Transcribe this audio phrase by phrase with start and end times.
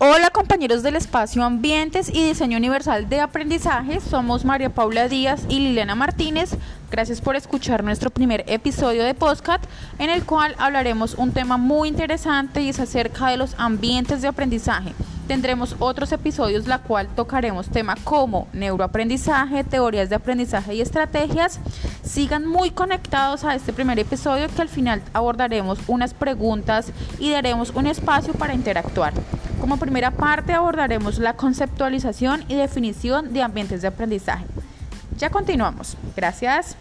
[0.00, 5.58] Hola compañeros del espacio Ambientes y Diseño Universal de Aprendizaje, somos María Paula Díaz y
[5.58, 6.50] Liliana Martínez.
[6.88, 9.60] Gracias por escuchar nuestro primer episodio de Postcat
[9.98, 14.28] en el cual hablaremos un tema muy interesante y es acerca de los ambientes de
[14.28, 14.94] aprendizaje.
[15.26, 21.58] Tendremos otros episodios la cual tocaremos temas como neuroaprendizaje, teorías de aprendizaje y estrategias.
[22.04, 27.70] Sigan muy conectados a este primer episodio que al final abordaremos unas preguntas y daremos
[27.70, 29.12] un espacio para interactuar.
[29.68, 34.46] Como primera parte abordaremos la conceptualización y definición de ambientes de aprendizaje.
[35.18, 35.94] Ya continuamos.
[36.16, 36.74] Gracias.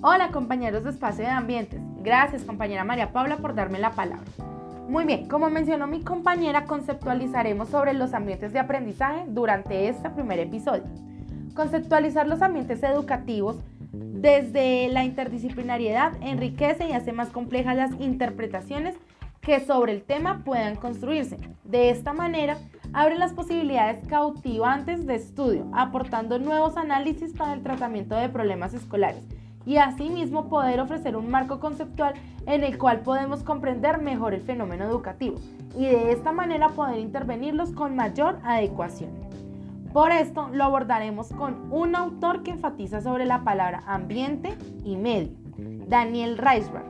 [0.00, 1.78] Hola compañeros de Espacio de Ambientes.
[1.98, 4.24] Gracias compañera María Paula por darme la palabra.
[4.88, 10.38] Muy bien, como mencionó mi compañera, conceptualizaremos sobre los ambientes de aprendizaje durante este primer
[10.38, 10.84] episodio.
[11.54, 13.56] Conceptualizar los ambientes educativos
[13.92, 18.96] desde la interdisciplinariedad enriquece y hace más complejas las interpretaciones
[19.42, 21.36] que sobre el tema puedan construirse.
[21.64, 22.56] De esta manera,
[22.94, 29.22] abre las posibilidades cautivantes de estudio, aportando nuevos análisis para el tratamiento de problemas escolares
[29.68, 32.14] y asimismo poder ofrecer un marco conceptual
[32.46, 35.36] en el cual podemos comprender mejor el fenómeno educativo
[35.76, 39.10] y de esta manera poder intervenirlos con mayor adecuación.
[39.92, 45.36] Por esto lo abordaremos con un autor que enfatiza sobre la palabra ambiente y medio,
[45.86, 46.86] Daniel Reisberg.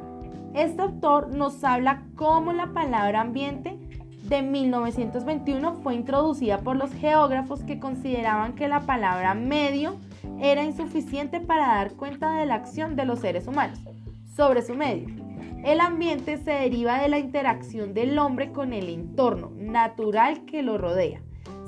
[0.54, 3.76] Este autor nos habla cómo la palabra ambiente
[4.22, 9.96] de 1921 fue introducida por los geógrafos que consideraban que la palabra medio
[10.40, 13.80] era insuficiente para dar cuenta de la acción de los seres humanos
[14.34, 15.08] sobre su medio.
[15.64, 20.78] El ambiente se deriva de la interacción del hombre con el entorno natural que lo
[20.78, 21.20] rodea.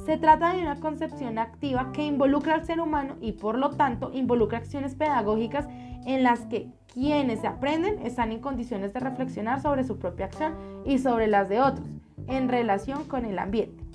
[0.07, 4.11] Se trata de una concepción activa que involucra al ser humano y por lo tanto
[4.15, 5.67] involucra acciones pedagógicas
[6.07, 10.55] en las que quienes aprenden están en condiciones de reflexionar sobre su propia acción
[10.85, 11.87] y sobre las de otros
[12.29, 13.90] en relación con el ambiente.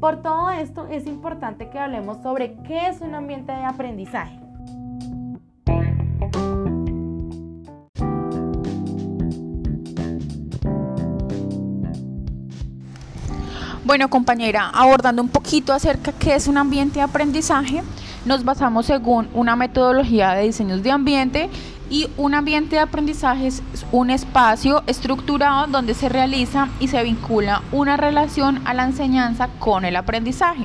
[0.00, 4.38] Por todo esto es importante que hablemos sobre qué es un ambiente de aprendizaje.
[13.84, 17.82] Bueno compañera, abordando un poquito acerca qué es un ambiente de aprendizaje,
[18.26, 21.48] nos basamos según una metodología de diseños de ambiente
[21.88, 27.62] y un ambiente de aprendizaje es un espacio estructurado donde se realiza y se vincula
[27.72, 30.64] una relación a la enseñanza con el aprendizaje.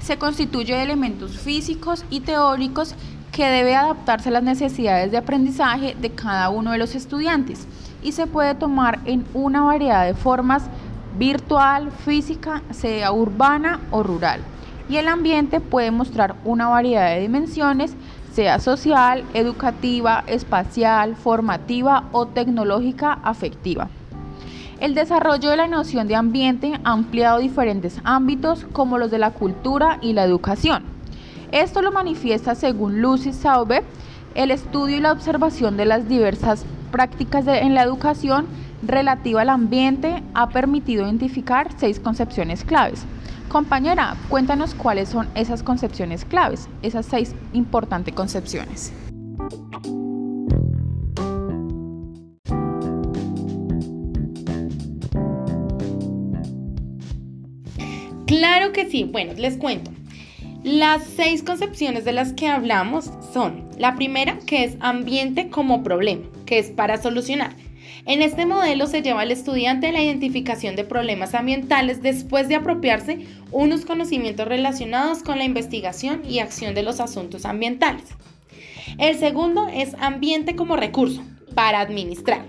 [0.00, 2.94] Se constituye de elementos físicos y teóricos
[3.30, 7.66] que debe adaptarse a las necesidades de aprendizaje de cada uno de los estudiantes
[8.02, 10.64] y se puede tomar en una variedad de formas
[11.16, 14.40] virtual, física, sea urbana o rural.
[14.88, 17.94] Y el ambiente puede mostrar una variedad de dimensiones
[18.32, 23.88] sea social, educativa, espacial, formativa o tecnológica afectiva.
[24.80, 29.32] El desarrollo de la noción de ambiente ha ampliado diferentes ámbitos como los de la
[29.32, 30.84] cultura y la educación.
[31.52, 33.82] Esto lo manifiesta según Lucy Saube,
[34.34, 38.46] el estudio y la observación de las diversas prácticas en la educación
[38.82, 43.04] relativa al ambiente ha permitido identificar seis concepciones claves.
[43.50, 48.92] Compañera, cuéntanos cuáles son esas concepciones claves, esas seis importantes concepciones.
[58.24, 59.90] Claro que sí, bueno, les cuento.
[60.62, 66.22] Las seis concepciones de las que hablamos son, la primera que es ambiente como problema,
[66.46, 67.56] que es para solucionar.
[68.06, 73.26] En este modelo se lleva al estudiante la identificación de problemas ambientales después de apropiarse
[73.52, 78.04] unos conocimientos relacionados con la investigación y acción de los asuntos ambientales.
[78.98, 81.22] El segundo es ambiente como recurso
[81.54, 82.44] para administrar.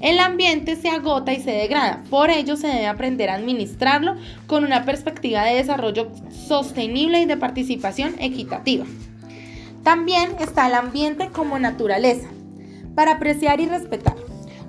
[0.00, 4.14] El ambiente se agota y se degrada, por ello se debe aprender a administrarlo
[4.46, 8.86] con una perspectiva de desarrollo sostenible y de participación equitativa.
[9.82, 12.28] También está el ambiente como naturaleza,
[12.94, 14.23] para apreciar y respetar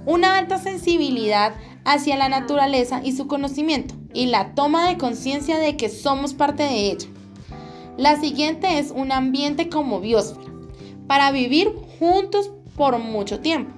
[0.05, 5.77] una alta sensibilidad hacia la naturaleza y su conocimiento y la toma de conciencia de
[5.77, 7.07] que somos parte de ella.
[7.97, 10.51] La siguiente es un ambiente como biosfera,
[11.07, 13.71] para vivir juntos por mucho tiempo.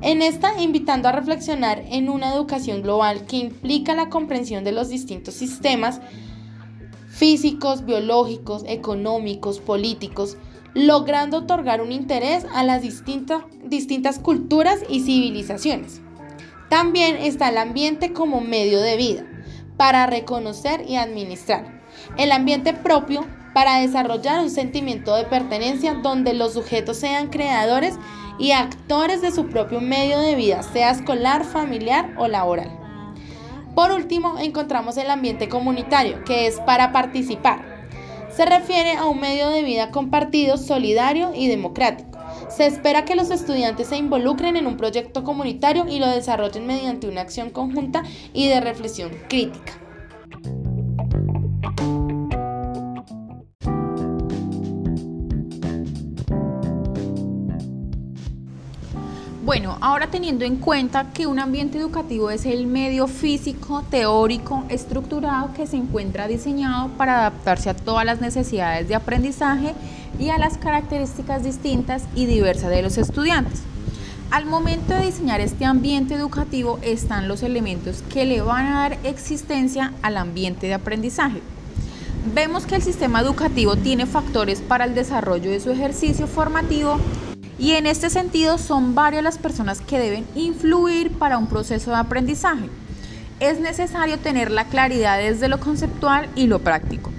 [0.00, 4.88] En esta, invitando a reflexionar en una educación global que implica la comprensión de los
[4.88, 6.00] distintos sistemas
[7.08, 10.38] físicos, biológicos, económicos, políticos,
[10.74, 16.00] logrando otorgar un interés a las distintas, distintas culturas y civilizaciones.
[16.68, 19.26] También está el ambiente como medio de vida,
[19.76, 21.82] para reconocer y administrar.
[22.16, 27.98] El ambiente propio para desarrollar un sentimiento de pertenencia donde los sujetos sean creadores
[28.38, 32.70] y actores de su propio medio de vida, sea escolar, familiar o laboral.
[33.74, 37.71] Por último, encontramos el ambiente comunitario, que es para participar.
[38.34, 42.18] Se refiere a un medio de vida compartido, solidario y democrático.
[42.48, 47.08] Se espera que los estudiantes se involucren en un proyecto comunitario y lo desarrollen mediante
[47.08, 48.02] una acción conjunta
[48.32, 49.81] y de reflexión crítica.
[59.52, 65.52] Bueno, ahora teniendo en cuenta que un ambiente educativo es el medio físico, teórico, estructurado
[65.52, 69.74] que se encuentra diseñado para adaptarse a todas las necesidades de aprendizaje
[70.18, 73.60] y a las características distintas y diversas de los estudiantes.
[74.30, 78.98] Al momento de diseñar este ambiente educativo están los elementos que le van a dar
[79.04, 81.42] existencia al ambiente de aprendizaje.
[82.34, 86.98] Vemos que el sistema educativo tiene factores para el desarrollo de su ejercicio formativo
[87.58, 91.96] y en este sentido son varias las personas que deben influir para un proceso de
[91.96, 92.68] aprendizaje.
[93.40, 97.10] Es necesario tener la claridad desde lo conceptual y lo práctico.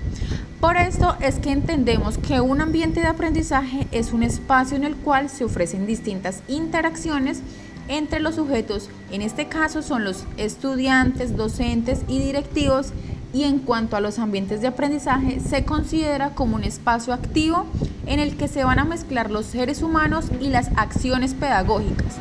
[0.59, 4.95] Por esto es que entendemos que un ambiente de aprendizaje es un espacio en el
[4.95, 7.41] cual se ofrecen distintas interacciones
[7.89, 12.93] entre los sujetos, en este caso son los estudiantes, docentes y directivos,
[13.33, 17.65] y en cuanto a los ambientes de aprendizaje, se considera como un espacio activo
[18.05, 22.15] en el que se van a mezclar los seres humanos y las acciones pedagógicas,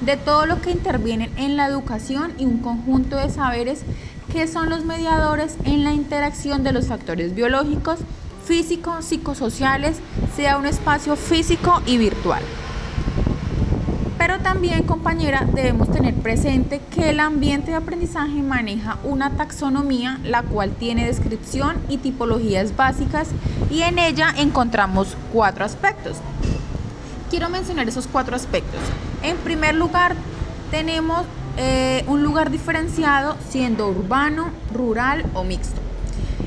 [0.00, 3.82] de todo lo que intervienen en la educación y un conjunto de saberes
[4.32, 8.00] que son los mediadores en la interacción de los factores biológicos,
[8.44, 9.98] físicos, psicosociales,
[10.34, 12.42] sea un espacio físico y virtual.
[14.26, 20.42] Pero también, compañera, debemos tener presente que el ambiente de aprendizaje maneja una taxonomía, la
[20.42, 23.28] cual tiene descripción y tipologías básicas
[23.70, 26.16] y en ella encontramos cuatro aspectos.
[27.28, 28.80] Quiero mencionar esos cuatro aspectos.
[29.22, 30.16] En primer lugar,
[30.70, 31.26] tenemos
[31.58, 35.82] eh, un lugar diferenciado siendo urbano, rural o mixto.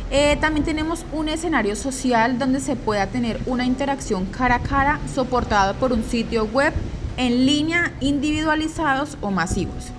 [0.09, 5.00] Eh, también tenemos un escenario social donde se pueda tener una interacción cara a cara
[5.13, 6.73] soportada por un sitio web
[7.18, 9.92] en línea, individualizados o masivos.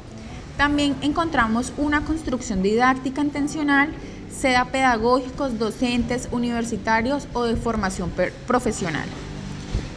[0.56, 3.90] También encontramos una construcción didáctica intencional,
[4.30, 8.12] sea pedagógicos, docentes, universitarios o de formación
[8.46, 9.08] profesional.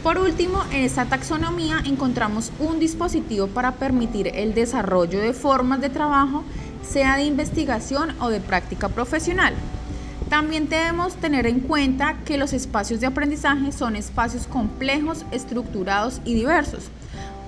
[0.03, 5.89] Por último, en esta taxonomía encontramos un dispositivo para permitir el desarrollo de formas de
[5.89, 6.43] trabajo,
[6.81, 9.53] sea de investigación o de práctica profesional.
[10.29, 16.33] También debemos tener en cuenta que los espacios de aprendizaje son espacios complejos, estructurados y
[16.33, 16.89] diversos.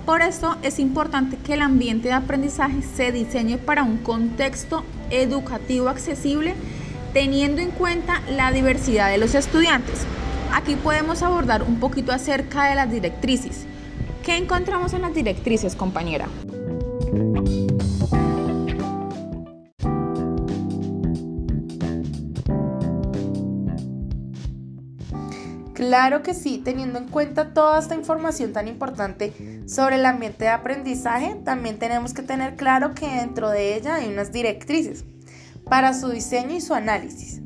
[0.06, 5.88] Por eso es importante que el ambiente de aprendizaje se diseñe para un contexto educativo
[5.88, 6.54] accesible,
[7.14, 10.04] teniendo en cuenta la diversidad de los estudiantes.
[10.52, 13.64] Aquí podemos abordar un poquito acerca de las directrices.
[14.22, 16.28] ¿Qué encontramos en las directrices, compañera?
[25.88, 29.34] Claro que sí, teniendo en cuenta toda esta información tan importante
[29.66, 34.08] sobre el ambiente de aprendizaje, también tenemos que tener claro que dentro de ella hay
[34.08, 35.04] unas directrices
[35.68, 37.42] para su diseño y su análisis.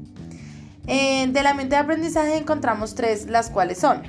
[0.87, 4.03] Eh, de la mente de aprendizaje encontramos tres, las cuales son,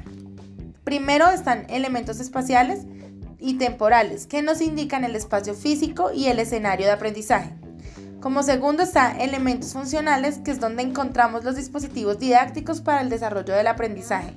[0.83, 2.81] primero están elementos espaciales
[3.39, 7.58] y temporales, que nos indican el espacio físico y el escenario de aprendizaje.
[8.19, 13.53] Como segundo está elementos funcionales, que es donde encontramos los dispositivos didácticos para el desarrollo
[13.53, 14.33] del aprendizaje.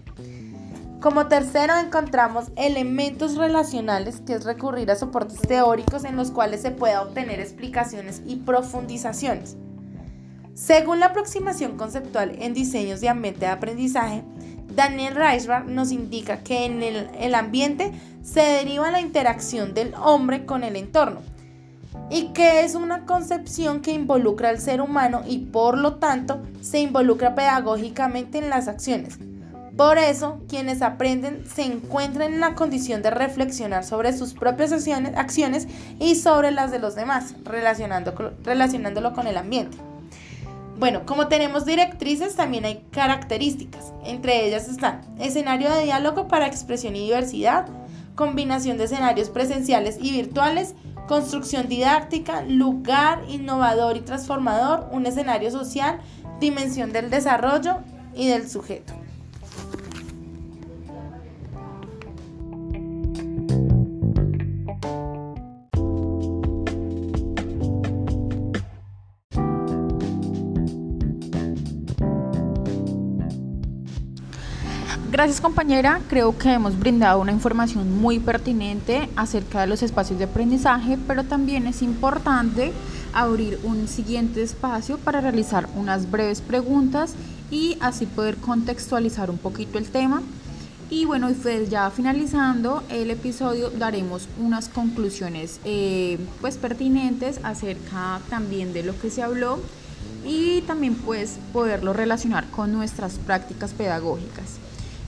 [1.01, 6.71] Como tercero encontramos elementos relacionales, que es recurrir a soportes teóricos en los cuales se
[6.71, 9.57] pueda obtener explicaciones y profundizaciones.
[10.55, 14.23] Según la aproximación conceptual en diseños de ambiente de aprendizaje,
[14.77, 17.91] Daniel Reisbach nos indica que en el, ambiente
[18.23, 21.32] se deriva la interacción del hombre con el entorno
[22.11, 26.81] y que es una concepción que involucra al ser humano y por lo tanto se
[26.81, 29.19] involucra pedagógicamente en las acciones.
[29.77, 35.67] Por eso, quienes aprenden se encuentran en la condición de reflexionar sobre sus propias acciones,
[35.99, 39.79] y sobre las de los demás, relacionándolo con el ambiente.
[40.79, 43.93] Bueno, como tenemos directrices, también hay características.
[44.05, 47.67] Entre ellas están escenario de diálogo para expresión y diversidad,
[48.15, 50.75] combinación de escenarios presenciales y virtuales,
[51.13, 56.01] construcción didáctica, lugar innovador y transformador, un escenario social,
[56.41, 57.81] dimensión del desarrollo
[58.15, 58.95] y del sujeto.
[75.23, 80.25] Gracias compañera, creo que hemos brindado una información muy pertinente acerca de los espacios de
[80.25, 82.73] aprendizaje, pero también es importante
[83.13, 87.15] abrir un siguiente espacio para realizar unas breves preguntas
[87.53, 90.23] y así poder contextualizar un poquito el tema.
[90.91, 98.73] Y bueno, pues ya finalizando el episodio daremos unas conclusiones eh, pues pertinentes acerca también
[98.73, 99.61] de lo que se habló
[100.27, 104.62] y también pues poderlo relacionar con nuestras prácticas pedagógicas.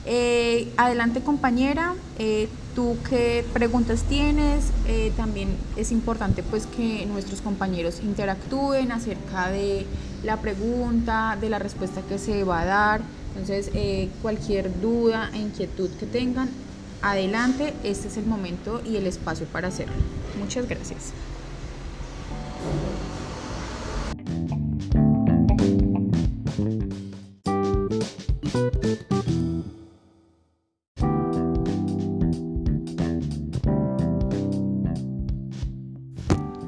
[0.06, 7.40] Eh, adelante compañera, eh, tú qué preguntas tienes, eh, también es importante pues que nuestros
[7.40, 9.86] compañeros interactúen acerca de
[10.22, 13.70] la pregunta, de la respuesta que se va a dar, entonces
[14.20, 16.48] cualquier duda e inquietud que tengan,
[17.00, 19.94] adelante, este es el momento y el espacio para hacerlo.
[20.38, 21.12] Muchas gracias.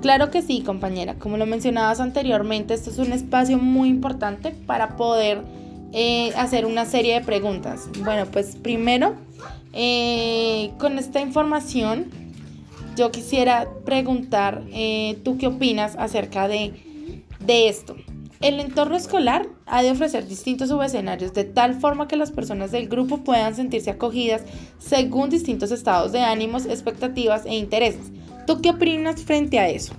[0.07, 1.17] Claro que sí, compañera.
[1.17, 5.43] Como lo mencionabas anteriormente, esto es un espacio muy importante para poder
[5.93, 7.89] eh, hacer una serie de preguntas.
[8.05, 9.17] Bueno, pues primero,
[9.73, 12.07] eh, con esta información,
[12.95, 17.97] yo quisiera preguntar, eh, ¿tú qué opinas acerca de, de esto?
[18.41, 22.89] El entorno escolar ha de ofrecer distintos subescenarios de tal forma que las personas del
[22.89, 24.43] grupo puedan sentirse acogidas
[24.79, 28.13] según distintos estados de ánimos, expectativas e intereses.
[28.47, 29.93] ¿Tú qué opinas frente a eso?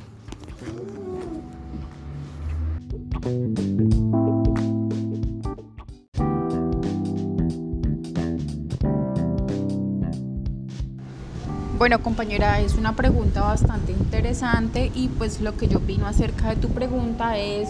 [11.78, 16.56] Bueno, compañera, es una pregunta bastante interesante y pues lo que yo opino acerca de
[16.56, 17.70] tu pregunta es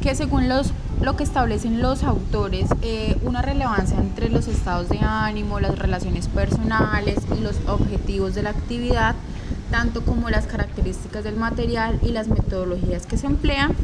[0.00, 5.00] que según los, lo que establecen los autores, eh, una relevancia entre los estados de
[5.00, 9.16] ánimo, las relaciones personales y los objetivos de la actividad
[9.70, 13.74] tanto como las características del material y las metodologías que se emplean.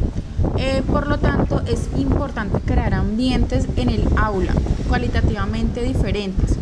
[0.58, 4.52] Eh, por lo tanto, es importante crear ambientes en el aula
[4.88, 6.56] cualitativamente diferentes,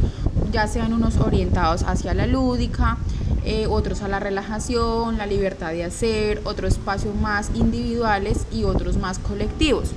[0.52, 2.98] ya sean unos orientados hacia la lúdica,
[3.44, 8.96] eh, otros a la relajación, la libertad de hacer, otros espacios más individuales y otros
[8.96, 9.90] más colectivos.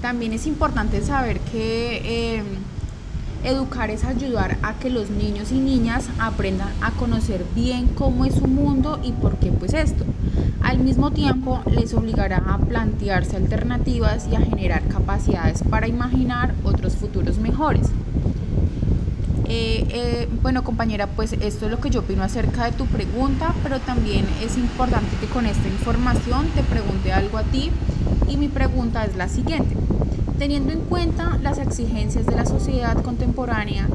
[0.00, 2.42] También es importante saber que eh,
[3.44, 8.36] Educar es ayudar a que los niños y niñas aprendan a conocer bien cómo es
[8.36, 10.04] su mundo y por qué pues esto.
[10.62, 16.94] Al mismo tiempo les obligará a plantearse alternativas y a generar capacidades para imaginar otros
[16.94, 17.88] futuros mejores.
[19.48, 23.54] Eh, eh, bueno compañera, pues esto es lo que yo opino acerca de tu pregunta,
[23.64, 27.72] pero también es importante que con esta información te pregunte algo a ti
[28.28, 29.74] y mi pregunta es la siguiente.
[30.38, 33.86] Teniendo en cuenta las exigencias de la sociedad contemporánea,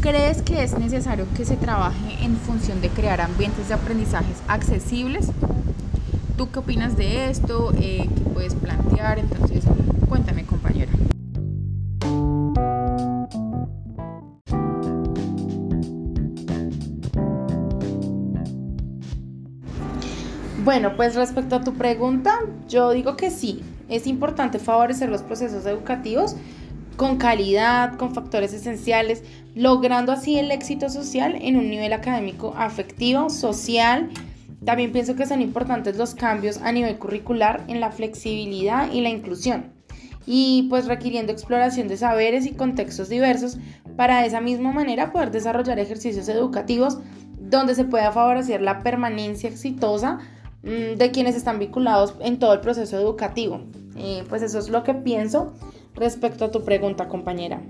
[0.00, 5.28] ¿crees que es necesario que se trabaje en función de crear ambientes de aprendizajes accesibles?
[6.36, 7.72] ¿Tú qué opinas de esto?
[7.78, 9.18] Eh, ¿Qué puedes plantear?
[9.18, 9.64] Entonces,
[10.08, 10.92] cuéntame compañera.
[20.64, 23.62] Bueno, pues respecto a tu pregunta, yo digo que sí,
[23.94, 26.36] es importante favorecer los procesos educativos
[26.96, 29.22] con calidad, con factores esenciales,
[29.54, 34.10] logrando así el éxito social en un nivel académico afectivo, social.
[34.64, 39.10] También pienso que son importantes los cambios a nivel curricular en la flexibilidad y la
[39.10, 39.72] inclusión.
[40.26, 43.58] Y pues requiriendo exploración de saberes y contextos diversos
[43.96, 46.98] para de esa misma manera poder desarrollar ejercicios educativos
[47.38, 50.18] donde se pueda favorecer la permanencia exitosa
[50.64, 53.60] de quienes están vinculados en todo el proceso educativo.
[54.28, 55.52] Pues eso es lo que pienso
[55.94, 57.62] respecto a tu pregunta, compañera.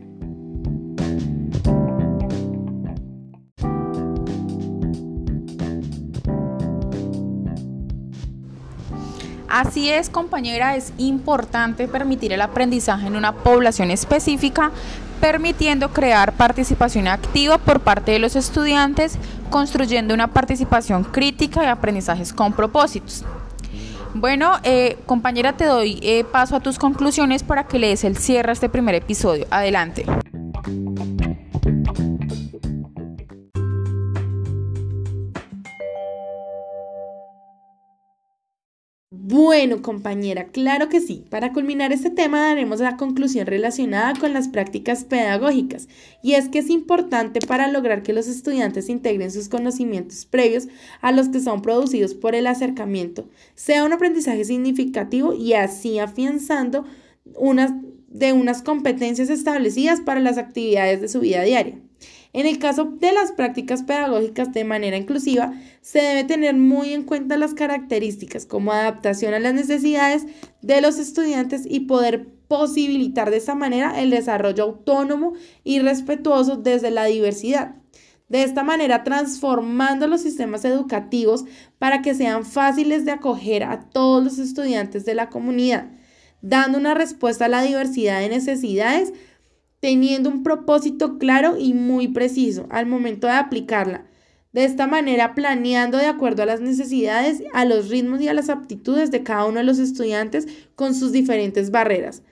[9.54, 14.72] Así es, compañera, es importante permitir el aprendizaje en una población específica,
[15.20, 19.16] permitiendo crear participación activa por parte de los estudiantes,
[19.50, 23.24] construyendo una participación crítica y aprendizajes con propósitos.
[24.12, 28.16] Bueno, eh, compañera, te doy eh, paso a tus conclusiones para que le des el
[28.16, 29.46] cierre a este primer episodio.
[29.52, 30.04] Adelante.
[39.44, 41.22] Bueno, compañera, claro que sí.
[41.28, 45.86] Para culminar este tema daremos la conclusión relacionada con las prácticas pedagógicas.
[46.22, 50.68] Y es que es importante para lograr que los estudiantes integren sus conocimientos previos
[51.02, 56.86] a los que son producidos por el acercamiento, sea un aprendizaje significativo y así afianzando
[57.36, 57.70] unas
[58.08, 61.78] de unas competencias establecidas para las actividades de su vida diaria.
[62.34, 67.04] En el caso de las prácticas pedagógicas de manera inclusiva, se debe tener muy en
[67.04, 70.26] cuenta las características como adaptación a las necesidades
[70.60, 76.90] de los estudiantes y poder posibilitar de esta manera el desarrollo autónomo y respetuoso desde
[76.90, 77.76] la diversidad.
[78.28, 81.44] De esta manera, transformando los sistemas educativos
[81.78, 85.92] para que sean fáciles de acoger a todos los estudiantes de la comunidad,
[86.42, 89.12] dando una respuesta a la diversidad de necesidades
[89.84, 94.06] teniendo un propósito claro y muy preciso al momento de aplicarla.
[94.54, 98.48] De esta manera, planeando de acuerdo a las necesidades, a los ritmos y a las
[98.48, 102.22] aptitudes de cada uno de los estudiantes con sus diferentes barreras,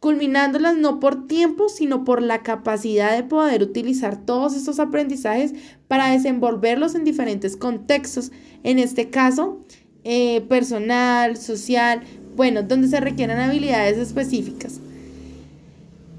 [0.00, 5.52] culminándolas no por tiempo, sino por la capacidad de poder utilizar todos estos aprendizajes
[5.88, 9.60] para desenvolverlos en diferentes contextos, en este caso,
[10.02, 12.00] eh, personal, social,
[12.36, 14.80] bueno, donde se requieran habilidades específicas.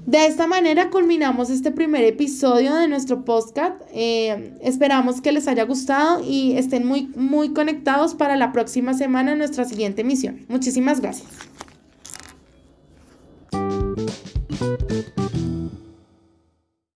[0.08, 3.78] De esta manera culminamos este primer episodio de nuestro podcast.
[3.92, 9.34] Eh, esperamos que les haya gustado y estén muy, muy conectados para la próxima semana
[9.34, 10.46] nuestra siguiente emisión.
[10.48, 11.28] Muchísimas gracias.